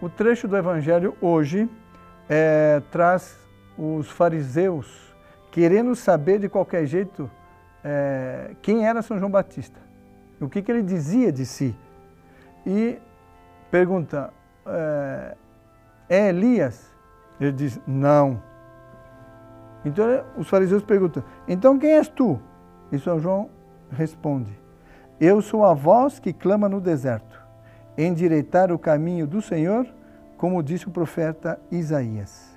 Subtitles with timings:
[0.00, 1.70] O trecho do Evangelho hoje
[2.28, 3.38] é, traz
[3.78, 5.14] os fariseus
[5.50, 7.30] querendo saber de qualquer jeito
[7.82, 9.80] é, quem era São João Batista,
[10.38, 11.74] o que, que ele dizia de si.
[12.66, 12.98] E
[13.70, 14.34] pergunta,
[14.66, 15.36] é,
[16.10, 16.94] é Elias?
[17.40, 18.42] Ele diz, não.
[19.82, 20.04] Então
[20.36, 22.38] os fariseus perguntam, então quem és tu?
[22.92, 23.48] E São João
[23.90, 24.52] responde,
[25.18, 27.45] eu sou a voz que clama no deserto,
[27.96, 29.86] endireitar o caminho do Senhor,
[30.36, 32.56] como disse o profeta Isaías.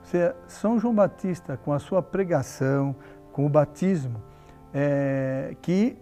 [0.00, 2.94] Ou seja, São João Batista, com a sua pregação,
[3.32, 4.20] com o batismo,
[4.72, 5.96] é, que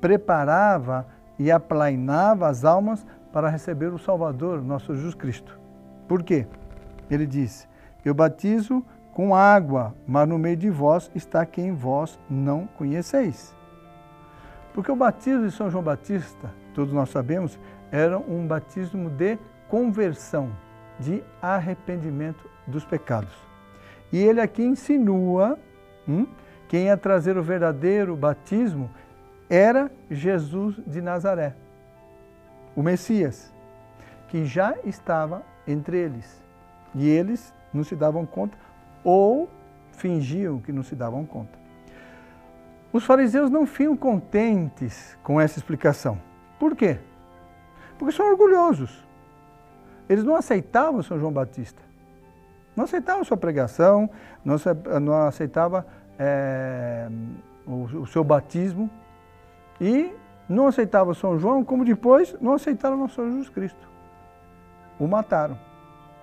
[0.00, 1.06] preparava
[1.38, 5.58] e aplainava as almas para receber o Salvador, nosso Jesus Cristo.
[6.08, 6.46] Por quê?
[7.10, 7.68] Ele diz:
[8.04, 13.54] Eu batizo com água, mas no meio de vós está quem vós não conheceis.
[14.72, 17.58] Porque o batismo de São João Batista, todos nós sabemos,
[17.90, 20.50] era um batismo de conversão,
[20.98, 23.34] de arrependimento dos pecados.
[24.12, 25.58] E ele aqui insinua
[26.08, 26.26] hum,
[26.68, 28.90] quem ia trazer o verdadeiro batismo
[29.48, 31.54] era Jesus de Nazaré,
[32.76, 33.52] o Messias,
[34.28, 36.40] que já estava entre eles.
[36.94, 38.56] E eles não se davam conta
[39.02, 39.48] ou
[39.92, 41.58] fingiam que não se davam conta.
[42.92, 46.20] Os fariseus não ficam contentes com essa explicação.
[46.60, 46.98] Por quê?
[47.98, 49.02] Porque são orgulhosos.
[50.06, 51.82] Eles não aceitavam São João Batista.
[52.76, 54.10] Não aceitavam sua pregação,
[54.44, 55.84] não aceitavam
[56.18, 57.08] é,
[57.66, 58.90] o, o seu batismo
[59.80, 60.12] e
[60.48, 63.88] não aceitavam São João, como depois não aceitaram nosso Jesus Cristo.
[64.98, 65.58] O mataram.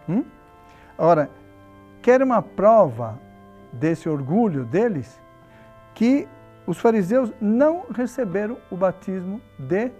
[0.08, 0.24] Hum?
[0.98, 1.30] Ora,
[2.02, 3.20] quer uma prova
[3.74, 5.20] desse orgulho deles?
[5.96, 6.28] Que
[6.68, 9.92] os fariseus não receberam o batismo de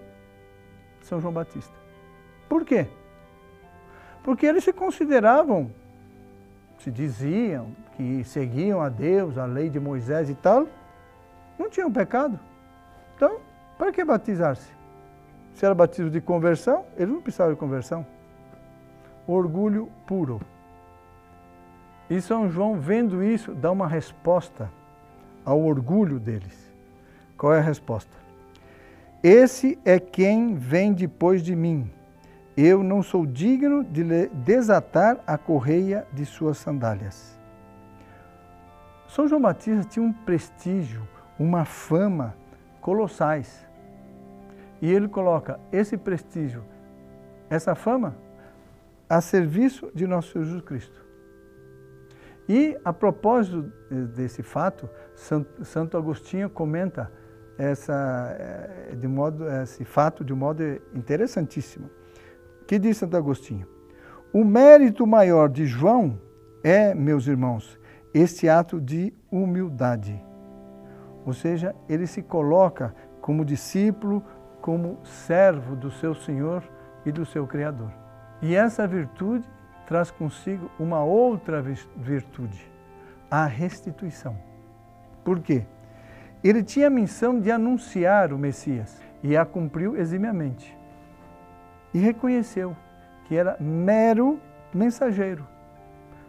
[1.08, 1.74] São João Batista.
[2.48, 2.86] Por quê?
[4.22, 5.70] Porque eles se consideravam,
[6.78, 10.66] se diziam que seguiam a Deus, a lei de Moisés e tal,
[11.58, 12.38] não tinham pecado.
[13.16, 13.38] Então,
[13.76, 14.70] para que batizar-se?
[15.54, 18.06] Se era batismo de conversão, eles não precisavam de conversão.
[19.26, 20.40] Orgulho puro.
[22.08, 24.70] E São João, vendo isso, dá uma resposta
[25.44, 26.72] ao orgulho deles.
[27.36, 28.27] Qual é a resposta?
[29.22, 31.90] Esse é quem vem depois de mim.
[32.56, 37.38] Eu não sou digno de desatar a correia de suas sandálias.
[39.08, 41.06] São João Batista tinha um prestígio,
[41.38, 42.36] uma fama
[42.80, 43.66] colossais.
[44.80, 46.64] E ele coloca esse prestígio,
[47.50, 48.16] essa fama,
[49.08, 51.06] a serviço de nosso Senhor Jesus Cristo.
[52.48, 53.72] E a propósito
[54.14, 54.88] desse fato,
[55.62, 57.12] Santo Agostinho comenta
[57.58, 60.62] essa, eh, de modo, esse fato de um modo
[60.94, 61.90] interessantíssimo.
[62.66, 63.66] Que diz Santo Agostinho?
[64.32, 66.20] O mérito maior de João
[66.62, 67.78] é, meus irmãos,
[68.12, 70.22] este ato de humildade.
[71.24, 74.22] Ou seja, ele se coloca como discípulo,
[74.60, 76.62] como servo do seu Senhor
[77.04, 77.92] e do seu Criador.
[78.40, 79.48] E essa virtude
[79.86, 81.62] traz consigo uma outra
[81.96, 82.70] virtude,
[83.30, 84.36] a restituição.
[85.24, 85.64] Por quê?
[86.42, 90.76] Ele tinha a missão de anunciar o Messias e a cumpriu eximiamente.
[91.92, 92.76] E reconheceu
[93.26, 94.38] que era mero
[94.72, 95.46] mensageiro.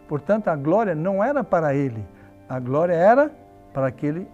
[0.08, 2.04] Portanto, a glória não era para ele,
[2.48, 3.30] a glória era
[3.72, 4.26] para aquele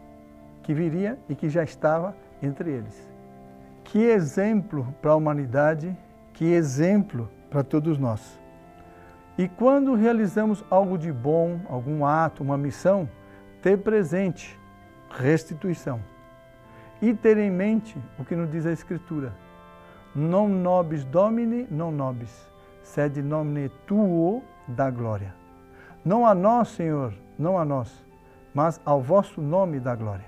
[0.62, 3.08] que viria e que já estava entre eles.
[3.84, 5.94] Que exemplo para a humanidade,
[6.32, 8.40] que exemplo para todos nós.
[9.38, 13.08] E quando realizamos algo de bom, algum ato, uma missão,
[13.60, 14.58] ter presente
[15.10, 16.00] restituição.
[17.00, 19.32] E ter em mente o que nos diz a Escritura.
[20.14, 22.50] Non nobis domini, non nobis,
[22.82, 25.34] sed nomine tuo da glória.
[26.02, 28.04] Não a nós, Senhor, não a nós,
[28.54, 30.24] mas ao vosso nome da glória.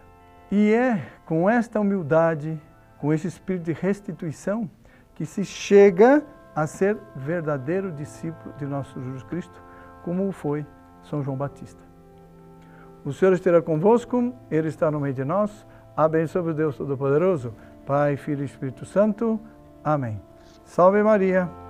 [0.50, 2.60] E é com esta humildade,
[2.98, 4.68] com esse espírito de restituição,
[5.14, 6.22] que se chega
[6.54, 9.62] a ser verdadeiro discípulo de nosso Jesus Cristo,
[10.02, 10.66] como foi
[11.02, 11.87] São João Batista.
[13.04, 15.66] O Senhor esteja convosco, Ele está no meio de nós.
[15.96, 17.54] Abençoe o Deus Todo-Poderoso,
[17.86, 19.40] Pai, Filho e Espírito Santo.
[19.82, 20.20] Amém.
[20.64, 21.67] Salve Maria.